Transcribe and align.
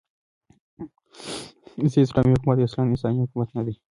ز: 1.91 1.93
اسلامې 2.05 2.31
حكومت 2.35 2.57
اصلاً 2.65 2.83
انساني 2.89 3.19
حكومت 3.23 3.49
نه 3.55 3.61
دى 3.67 3.73